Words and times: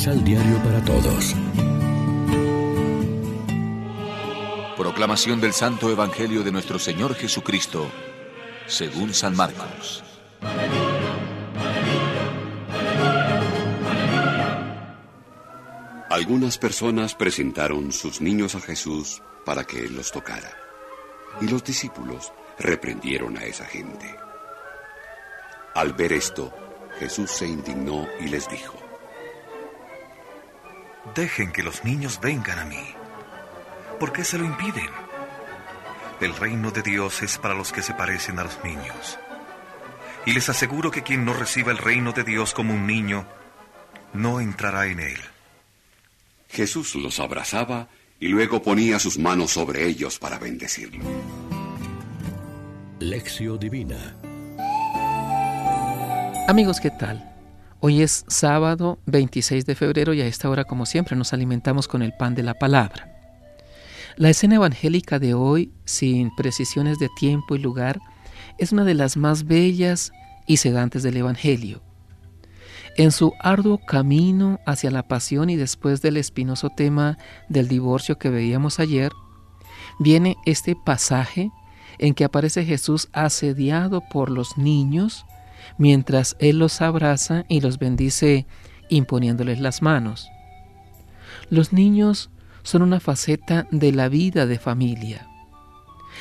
Misal 0.00 0.24
Diario 0.24 0.56
para 0.62 0.82
Todos. 0.82 1.36
Proclamación 4.74 5.42
del 5.42 5.52
Santo 5.52 5.90
Evangelio 5.90 6.42
de 6.42 6.50
nuestro 6.50 6.78
Señor 6.78 7.14
Jesucristo, 7.14 7.86
según 8.66 9.12
San 9.12 9.36
Marcos. 9.36 10.02
Algunas 16.08 16.56
personas 16.56 17.14
presentaron 17.14 17.92
sus 17.92 18.22
niños 18.22 18.54
a 18.54 18.60
Jesús 18.60 19.20
para 19.44 19.64
que 19.64 19.80
él 19.80 19.96
los 19.96 20.12
tocara. 20.12 20.50
Y 21.42 21.48
los 21.48 21.62
discípulos 21.62 22.32
reprendieron 22.58 23.36
a 23.36 23.44
esa 23.44 23.66
gente. 23.66 24.16
Al 25.74 25.92
ver 25.92 26.14
esto, 26.14 26.54
Jesús 26.98 27.30
se 27.30 27.46
indignó 27.46 28.08
y 28.18 28.28
les 28.28 28.48
dijo, 28.48 28.79
Dejen 31.14 31.52
que 31.52 31.62
los 31.62 31.84
niños 31.84 32.20
vengan 32.20 32.58
a 32.58 32.64
mí. 32.64 32.94
¿Por 33.98 34.12
qué 34.12 34.24
se 34.24 34.38
lo 34.38 34.44
impiden? 34.44 34.88
El 36.20 36.36
reino 36.36 36.70
de 36.70 36.82
Dios 36.82 37.22
es 37.22 37.38
para 37.38 37.54
los 37.54 37.72
que 37.72 37.82
se 37.82 37.94
parecen 37.94 38.38
a 38.38 38.44
los 38.44 38.62
niños. 38.62 39.18
Y 40.26 40.32
les 40.32 40.48
aseguro 40.48 40.90
que 40.90 41.02
quien 41.02 41.24
no 41.24 41.32
reciba 41.32 41.72
el 41.72 41.78
reino 41.78 42.12
de 42.12 42.24
Dios 42.24 42.52
como 42.52 42.74
un 42.74 42.86
niño, 42.86 43.26
no 44.12 44.40
entrará 44.40 44.86
en 44.86 45.00
él. 45.00 45.20
Jesús 46.48 46.94
los 46.96 47.20
abrazaba 47.20 47.88
y 48.18 48.28
luego 48.28 48.62
ponía 48.62 48.98
sus 48.98 49.18
manos 49.18 49.52
sobre 49.52 49.86
ellos 49.86 50.18
para 50.18 50.38
bendecirlo. 50.38 51.04
Lección 52.98 53.58
Divina 53.58 54.14
Amigos, 56.50 56.80
¿qué 56.80 56.90
tal? 56.90 57.24
Hoy 57.82 58.02
es 58.02 58.26
sábado 58.28 58.98
26 59.06 59.64
de 59.64 59.74
febrero 59.74 60.12
y 60.12 60.20
a 60.20 60.26
esta 60.26 60.50
hora, 60.50 60.64
como 60.64 60.84
siempre, 60.84 61.16
nos 61.16 61.32
alimentamos 61.32 61.88
con 61.88 62.02
el 62.02 62.12
pan 62.12 62.34
de 62.34 62.42
la 62.42 62.52
palabra. 62.52 63.10
La 64.16 64.28
escena 64.28 64.56
evangélica 64.56 65.18
de 65.18 65.32
hoy, 65.32 65.72
sin 65.86 66.30
precisiones 66.36 66.98
de 66.98 67.08
tiempo 67.18 67.56
y 67.56 67.58
lugar, 67.58 67.98
es 68.58 68.72
una 68.72 68.84
de 68.84 68.92
las 68.92 69.16
más 69.16 69.44
bellas 69.44 70.12
y 70.46 70.58
sedantes 70.58 71.02
del 71.02 71.16
Evangelio. 71.16 71.80
En 72.98 73.12
su 73.12 73.32
arduo 73.40 73.78
camino 73.78 74.60
hacia 74.66 74.90
la 74.90 75.08
pasión 75.08 75.48
y 75.48 75.56
después 75.56 76.02
del 76.02 76.18
espinoso 76.18 76.68
tema 76.68 77.16
del 77.48 77.66
divorcio 77.66 78.18
que 78.18 78.28
veíamos 78.28 78.78
ayer, 78.78 79.10
viene 79.98 80.36
este 80.44 80.76
pasaje 80.76 81.50
en 81.98 82.12
que 82.12 82.24
aparece 82.24 82.62
Jesús 82.66 83.08
asediado 83.14 84.02
por 84.10 84.28
los 84.28 84.58
niños 84.58 85.24
mientras 85.78 86.36
Él 86.38 86.58
los 86.58 86.80
abraza 86.80 87.44
y 87.48 87.60
los 87.60 87.78
bendice 87.78 88.46
imponiéndoles 88.88 89.60
las 89.60 89.82
manos. 89.82 90.28
Los 91.48 91.72
niños 91.72 92.30
son 92.62 92.82
una 92.82 93.00
faceta 93.00 93.66
de 93.70 93.92
la 93.92 94.08
vida 94.08 94.46
de 94.46 94.58
familia. 94.58 95.26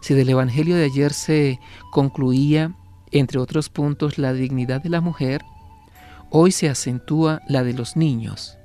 Si 0.00 0.14
del 0.14 0.30
Evangelio 0.30 0.76
de 0.76 0.84
ayer 0.84 1.12
se 1.12 1.58
concluía, 1.90 2.74
entre 3.10 3.38
otros 3.38 3.68
puntos, 3.68 4.18
la 4.18 4.32
dignidad 4.32 4.82
de 4.82 4.88
la 4.88 5.00
mujer, 5.00 5.42
hoy 6.30 6.50
se 6.50 6.68
acentúa 6.68 7.42
la 7.48 7.62
de 7.62 7.74
los 7.74 7.96
niños. 7.96 8.56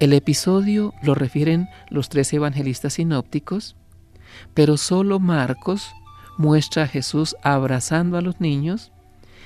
El 0.00 0.14
episodio 0.14 0.94
lo 1.02 1.14
refieren 1.14 1.68
los 1.90 2.08
tres 2.08 2.32
evangelistas 2.32 2.94
sinópticos, 2.94 3.76
pero 4.54 4.76
solo 4.76 5.20
Marcos 5.20 5.92
muestra 6.38 6.84
a 6.84 6.88
Jesús 6.88 7.36
abrazando 7.42 8.16
a 8.16 8.22
los 8.22 8.40
niños 8.40 8.90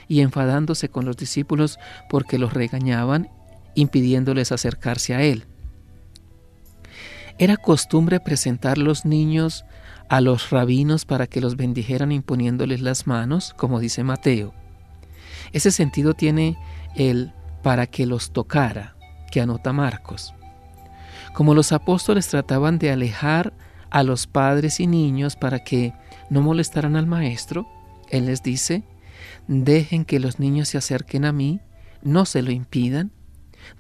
y 0.09 0.21
enfadándose 0.21 0.89
con 0.89 1.05
los 1.05 1.17
discípulos 1.17 1.79
porque 2.09 2.39
los 2.39 2.53
regañaban, 2.53 3.29
impidiéndoles 3.75 4.53
acercarse 4.53 5.15
a 5.15 5.23
él. 5.23 5.47
Era 7.39 7.57
costumbre 7.57 8.19
presentar 8.21 8.79
los 8.79 9.05
niños 9.05 9.65
a 10.09 10.21
los 10.21 10.51
rabinos 10.51 11.05
para 11.05 11.27
que 11.27 11.41
los 11.41 11.57
bendijeran 11.57 12.13
imponiéndoles 12.13 12.81
las 12.81 13.07
manos, 13.07 13.53
como 13.57 13.81
dice 13.81 14.05
Mateo. 14.05 14.55
Ese 15.53 15.71
sentido 15.71 16.15
tiene 16.15 16.57
el 16.95 17.33
para 17.63 17.87
que 17.87 18.07
los 18.07 18.33
tocara, 18.33 18.97
que 19.31 19.41
anota 19.41 19.73
Marcos. 19.73 20.35
Como 21.35 21.55
los 21.55 21.73
apóstoles 21.73 22.29
trataban 22.29 22.79
de 22.79 22.91
alejar 22.91 23.53
a 23.91 24.03
los 24.03 24.27
padres 24.27 24.81
y 24.81 24.87
niños 24.87 25.37
para 25.37 25.59
que 25.59 25.93
no 26.31 26.41
molestaran 26.41 26.97
al 26.97 27.07
maestro, 27.07 27.67
él 28.09 28.27
les 28.27 28.43
dice, 28.43 28.85
dejen 29.49 30.05
que 30.05 30.21
los 30.21 30.39
niños 30.39 30.69
se 30.69 30.79
acerquen 30.79 31.25
a 31.25 31.33
mí, 31.33 31.61
no 32.03 32.25
se 32.25 32.43
lo 32.43 32.51
impidan, 32.51 33.13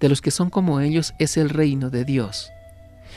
de 0.00 0.08
los 0.08 0.20
que 0.20 0.30
son 0.30 0.50
como 0.50 0.80
ellos 0.80 1.14
es 1.18 1.36
el 1.36 1.50
reino 1.50 1.90
de 1.90 2.04
Dios. 2.04 2.50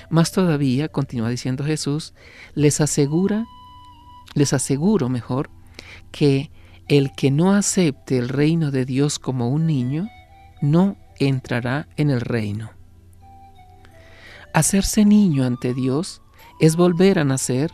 Más 0.09 0.31
todavía, 0.31 0.87
continúa 0.89 1.29
diciendo 1.29 1.63
Jesús, 1.63 2.13
les 2.53 2.81
asegura, 2.81 3.45
les 4.33 4.53
aseguro 4.53 5.09
mejor, 5.09 5.49
que 6.11 6.51
el 6.87 7.11
que 7.15 7.31
no 7.31 7.53
acepte 7.53 8.17
el 8.17 8.29
reino 8.29 8.71
de 8.71 8.85
Dios 8.85 9.19
como 9.19 9.49
un 9.49 9.65
niño, 9.65 10.07
no 10.61 10.97
entrará 11.19 11.87
en 11.97 12.09
el 12.09 12.21
reino. 12.21 12.71
Hacerse 14.53 15.05
niño 15.05 15.45
ante 15.45 15.73
Dios 15.73 16.21
es 16.59 16.75
volver 16.75 17.19
a 17.19 17.23
nacer, 17.23 17.71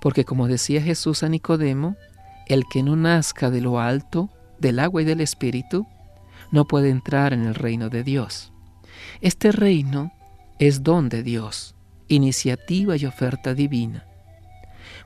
porque 0.00 0.24
como 0.24 0.46
decía 0.48 0.82
Jesús 0.82 1.22
a 1.22 1.28
Nicodemo, 1.28 1.96
el 2.46 2.64
que 2.70 2.82
no 2.82 2.96
nazca 2.96 3.50
de 3.50 3.60
lo 3.60 3.80
alto, 3.80 4.30
del 4.58 4.78
agua 4.78 5.02
y 5.02 5.04
del 5.04 5.20
Espíritu, 5.20 5.86
no 6.50 6.66
puede 6.66 6.90
entrar 6.90 7.32
en 7.32 7.44
el 7.44 7.54
reino 7.54 7.88
de 7.88 8.04
Dios. 8.04 8.52
Este 9.20 9.52
reino 9.52 10.12
es 10.58 10.82
don 10.82 11.08
de 11.08 11.22
Dios, 11.22 11.74
iniciativa 12.08 12.96
y 12.96 13.06
oferta 13.06 13.54
divina. 13.54 14.06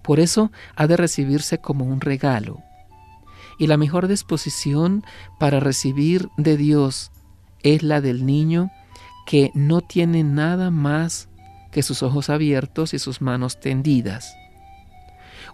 Por 0.03 0.21
eso 0.21 0.53
ha 0.77 0.87
de 0.87 0.97
recibirse 0.97 1.59
como 1.59 1.85
un 1.85 2.01
regalo. 2.01 2.63
Y 3.59 3.67
la 3.67 3.77
mejor 3.77 4.07
disposición 4.09 5.05
para 5.39 5.61
recibir 5.61 6.29
de 6.37 6.57
Dios 6.57 7.11
es 7.63 7.83
la 7.83 8.01
del 8.01 8.25
niño 8.25 8.71
que 9.27 9.51
no 9.55 9.81
tiene 9.81 10.23
nada 10.23 10.71
más 10.71 11.29
que 11.73 11.83
sus 11.83 12.03
ojos 12.03 12.31
abiertos 12.31 12.95
y 12.95 12.99
sus 12.99 13.21
manos 13.21 13.61
tendidas. 13.61 14.35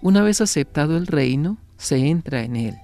Una 0.00 0.22
vez 0.22 0.40
aceptado 0.40 0.96
el 0.96 1.06
reino, 1.06 1.58
se 1.84 1.98
entra 1.98 2.42
en 2.42 2.56
él. 2.56 2.78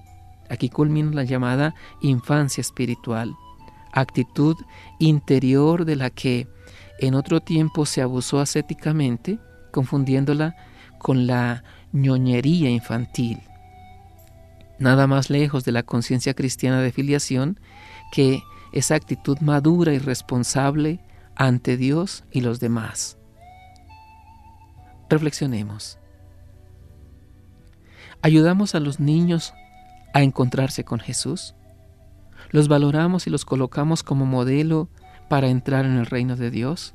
Aquí 0.49 0.69
culmina 0.69 1.11
la 1.11 1.23
llamada 1.23 1.73
infancia 2.01 2.61
espiritual, 2.61 3.35
actitud 3.91 4.55
interior 4.99 5.85
de 5.85 5.95
la 5.95 6.09
que 6.09 6.47
en 6.99 7.15
otro 7.15 7.41
tiempo 7.41 7.85
se 7.85 8.01
abusó 8.01 8.39
ascéticamente, 8.39 9.39
confundiéndola 9.71 10.55
con 10.99 11.25
la 11.25 11.63
ñoñería 11.91 12.69
infantil. 12.69 13.39
Nada 14.77 15.07
más 15.07 15.29
lejos 15.29 15.63
de 15.63 15.71
la 15.71 15.83
conciencia 15.83 16.33
cristiana 16.33 16.81
de 16.81 16.91
filiación 16.91 17.59
que 18.11 18.41
esa 18.71 18.95
actitud 18.95 19.39
madura 19.39 19.93
y 19.93 19.99
responsable 19.99 20.99
ante 21.35 21.77
Dios 21.77 22.23
y 22.31 22.41
los 22.41 22.59
demás. 22.59 23.17
Reflexionemos. 25.09 25.97
¿Ayudamos 28.23 28.75
a 28.75 28.79
los 28.79 28.99
niños 28.99 29.53
a 30.13 30.21
encontrarse 30.21 30.83
con 30.83 30.99
Jesús? 30.99 31.55
¿Los 32.51 32.67
valoramos 32.67 33.25
y 33.25 33.31
los 33.31 33.45
colocamos 33.45 34.03
como 34.03 34.27
modelo 34.27 34.89
para 35.27 35.47
entrar 35.47 35.85
en 35.85 35.93
el 35.97 36.05
reino 36.05 36.35
de 36.35 36.51
Dios? 36.51 36.93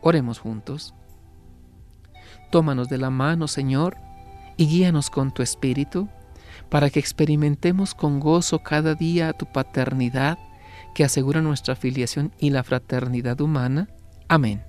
Oremos 0.00 0.40
juntos. 0.40 0.94
Tómanos 2.50 2.88
de 2.88 2.98
la 2.98 3.10
mano, 3.10 3.46
Señor, 3.46 3.96
y 4.56 4.66
guíanos 4.66 5.08
con 5.08 5.32
tu 5.32 5.42
Espíritu, 5.42 6.08
para 6.68 6.90
que 6.90 6.98
experimentemos 6.98 7.94
con 7.94 8.18
gozo 8.18 8.64
cada 8.64 8.96
día 8.96 9.32
tu 9.34 9.46
paternidad 9.46 10.38
que 10.94 11.04
asegura 11.04 11.42
nuestra 11.42 11.76
filiación 11.76 12.32
y 12.40 12.50
la 12.50 12.64
fraternidad 12.64 13.40
humana. 13.40 13.88
Amén. 14.26 14.64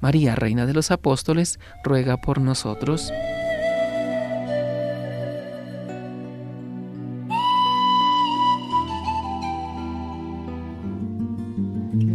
María, 0.00 0.34
Reina 0.34 0.64
de 0.64 0.72
los 0.72 0.90
Apóstoles, 0.90 1.60
ruega 1.84 2.16
por 2.16 2.40
nosotros. 2.40 3.12